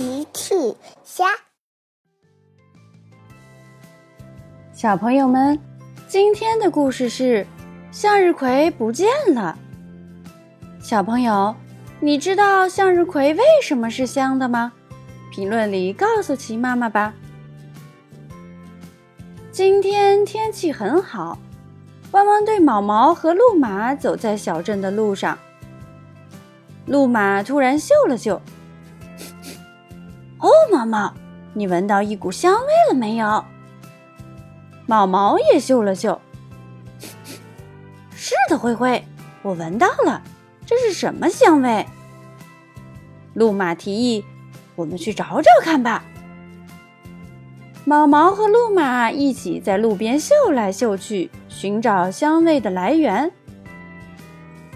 [0.00, 0.54] 奇趣
[1.04, 1.26] 虾，
[4.72, 5.60] 小朋友们，
[6.08, 7.46] 今天的故事是
[7.92, 9.58] 向日葵不见了。
[10.80, 11.54] 小朋友，
[12.00, 14.72] 你知道向日葵为什么是香的吗？
[15.30, 17.12] 评论里告诉奇妈妈吧。
[19.52, 21.38] 今天天气很好，
[22.12, 25.38] 汪汪队毛毛和路马走在小镇的路上。
[26.86, 28.40] 路马突然嗅了嗅。
[30.80, 31.12] 毛毛，
[31.52, 33.44] 你闻到一股香味了没有？
[34.86, 36.18] 毛毛也嗅了嗅。
[38.16, 39.04] 是的，灰灰，
[39.42, 40.22] 我闻到了，
[40.64, 41.86] 这是什么香味？
[43.34, 44.24] 路马提议
[44.74, 46.02] ：“我们去找找看吧。”
[47.84, 53.30] 毛毛和路马一起在路边嗅来嗅去，寻找香味的来源。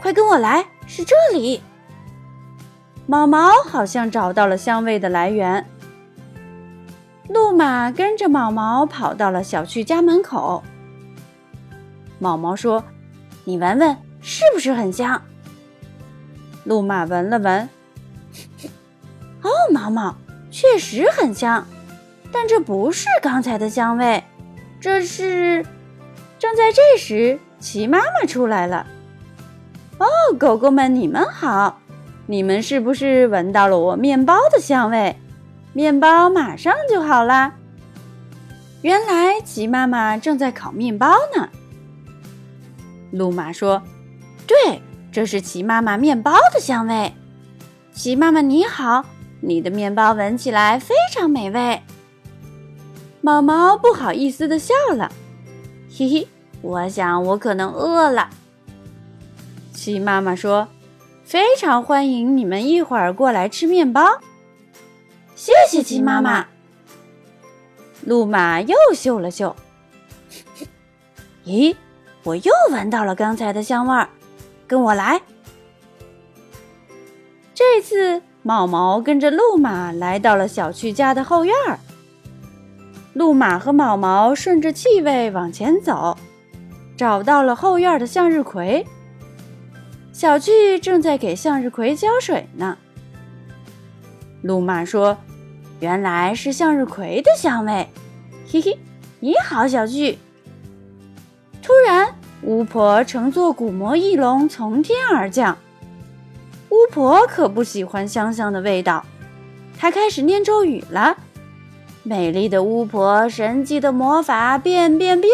[0.00, 1.60] 快跟我来，是这里。
[3.06, 5.66] 毛毛好像找到了香味的来源。
[7.32, 10.64] 路马跟着毛毛跑到了小区家门口。
[12.18, 12.82] 毛毛说
[13.44, 15.22] ：“你闻闻，是不是很香？”
[16.64, 17.68] 路马闻了闻，
[19.42, 20.16] 哦，毛毛
[20.50, 21.64] 确实很香，
[22.32, 24.24] 但这不是刚才的香味，
[24.80, 25.64] 这是……
[26.36, 28.86] 正在这时，齐妈妈出来了。
[29.98, 31.78] 哦，狗狗们，你们好。
[32.26, 35.16] 你们是不是闻到了我面包的香味？
[35.72, 37.54] 面包马上就好啦。
[38.82, 41.48] 原来齐妈妈正在烤面包呢。
[43.12, 43.82] 路马说
[44.46, 44.80] ：“对，
[45.12, 47.14] 这是齐妈妈面包的香味。”
[47.92, 49.04] 齐妈妈你好，
[49.40, 51.80] 你的面包闻起来非常美味。
[53.20, 55.12] 毛毛不好意思的笑了，
[55.96, 56.28] 嘿嘿，
[56.62, 58.30] 我想我可能饿了。
[59.72, 60.68] 齐妈妈说。
[61.22, 64.02] 非常欢迎你们一会儿过来吃面包，
[65.40, 66.48] 谢谢鸡妈妈。
[68.04, 69.56] 路马又嗅了嗅，
[71.46, 71.74] 咦，
[72.24, 74.10] 我又闻到了刚才的香味儿，
[74.66, 75.22] 跟我来。
[77.54, 81.78] 这次毛毛跟着路马来到了小区家的后院儿，
[83.14, 86.18] 路马和毛毛顺着气味往前走，
[86.98, 88.86] 找到了后院的向日葵。
[90.12, 92.76] 小趣正在给向日葵浇水呢。
[94.42, 95.18] 路马说
[95.80, 97.88] ：“原来是向日葵的香味。”
[98.50, 98.78] 嘿嘿，
[99.18, 100.18] 你好，小巨。
[101.62, 105.56] 突然，巫婆乘坐古魔翼龙从天而降。
[106.70, 109.04] 巫婆可不喜欢香香的味道，
[109.78, 111.16] 她开始念咒语了。
[112.02, 115.32] 美丽的巫婆，神奇的魔法，变变变！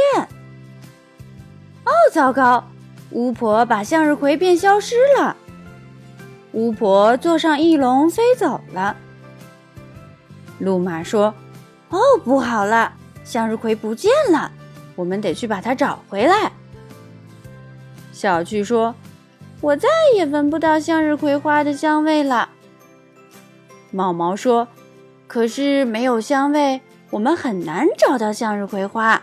[1.85, 2.65] 哦，糟糕！
[3.11, 5.37] 巫婆把向日葵变消失了。
[6.53, 8.97] 巫婆坐上翼龙飞走了。
[10.59, 11.35] 路马说
[11.91, 12.93] ：“哦，不好了，
[13.25, 14.51] 向日葵不见了，
[14.95, 16.53] 我们得去把它找回来。”
[18.13, 18.95] 小趣说
[19.61, 22.49] ：“我再也闻不到向日葵花的香味了。”
[23.91, 24.69] 毛毛说
[25.29, 26.81] ：“可是没有香味，
[27.11, 29.23] 我们很难找到向日葵花。”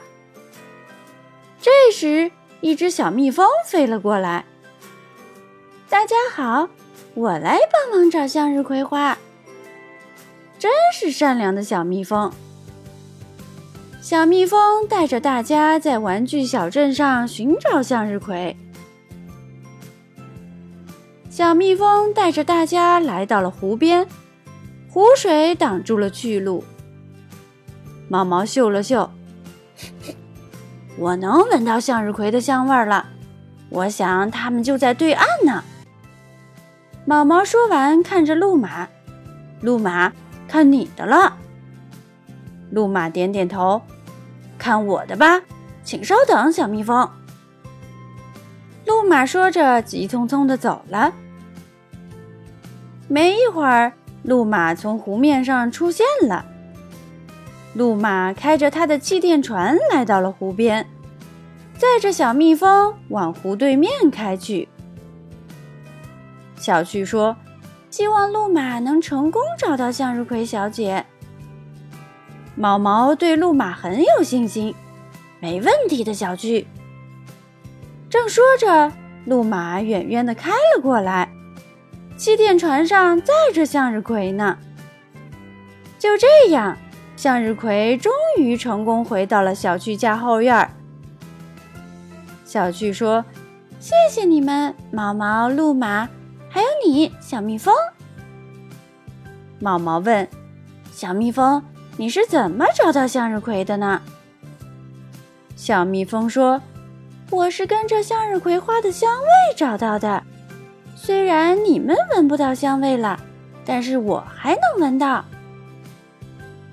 [1.61, 2.31] 这时。
[2.61, 4.45] 一只小蜜蜂飞了过来。
[5.89, 6.69] 大家好，
[7.13, 9.17] 我来帮忙找向日葵花。
[10.63, 12.31] 真是善良的小蜜蜂。
[13.99, 18.55] 小蜜蜂带着大家在玩具小镇上寻找向日葵。
[21.29, 24.07] 小蜜蜂带着大家来到了湖边，
[24.89, 26.63] 湖水挡住了去路。
[28.07, 29.11] 毛毛嗅了嗅。
[30.97, 33.05] 我能闻到向日葵的香味了，
[33.67, 35.61] 我想它们就在对岸呢。
[37.03, 38.87] 毛毛说完，看着路马，
[39.59, 40.13] 路马，
[40.53, 41.35] 看你的了。
[42.69, 43.81] 路马点点头，
[44.55, 45.41] 看我的吧，
[45.83, 47.09] 请稍等，小蜜蜂。
[48.85, 51.11] 路马说着，急匆匆的走了。
[53.07, 56.45] 没一会儿，路马从湖面上出现了。
[57.73, 60.87] 路马开着他的气垫船来到了湖边，
[61.79, 64.67] 载着小蜜蜂往湖对面开去。
[66.57, 67.35] 小趣说
[67.93, 71.05] ：“希望路马能成功找到向日葵小姐。”
[72.57, 74.73] 毛毛对路马很有信心
[75.39, 76.65] ：“没问题的，小趣。”
[78.09, 78.91] 正说着，
[79.25, 81.29] 路马远远的开了过来，
[82.17, 84.57] 气垫船上载着向日葵呢。
[85.99, 86.75] 就这样。
[87.15, 90.67] 向日葵终于成功回到了小趣家后院。
[92.43, 93.23] 小巨说
[93.79, 96.09] ：“谢谢你们，毛毛、路马，
[96.85, 97.73] 你，小蜜蜂。”
[99.59, 100.27] 毛毛问
[100.91, 101.63] ：“小蜜蜂，
[101.97, 104.01] 你是怎么找到向日葵的呢？”
[105.55, 106.61] 小蜜蜂说
[107.31, 110.21] ：“我是跟着向日葵花的香味找到的。
[110.95, 113.19] 虽然你们闻不到香味了，
[113.65, 115.23] 但是我还能闻到。”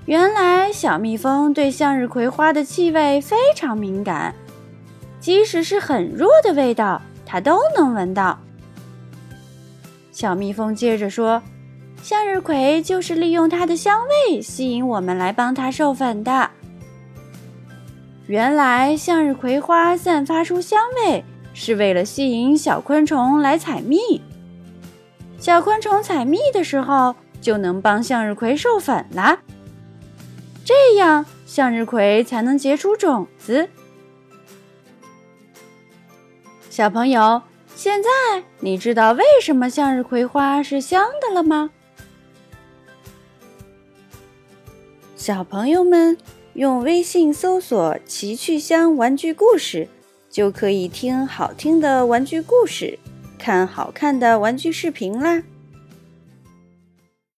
[0.07, 4.35] 原来，小蜜蜂对向日葵花的气味非常敏感，
[5.21, 8.37] 即使是很弱的味道，它都能闻到。
[10.21, 11.43] 小蜜蜂接着说
[12.05, 16.51] ：“向日葵就是利用它的香味吸引我们来帮它授粉的。
[18.27, 21.25] 原来，向日葵花散发出香味
[21.55, 24.21] 是为了吸引小昆虫来采蜜。
[25.39, 29.39] 小昆虫采蜜的时候，就能帮向日葵授粉了。
[30.67, 33.71] 这样，向日葵才能结出种子。
[36.69, 37.41] 小朋友。”
[37.83, 38.11] 现在
[38.59, 41.71] 你知道为什么向日葵花是香的了吗？
[45.17, 46.19] 小朋友们
[46.53, 49.89] 用微信搜索“奇趣香玩具故事”，
[50.29, 52.99] 就可以听好听的玩具故事，
[53.39, 55.43] 看好看的玩具视频啦。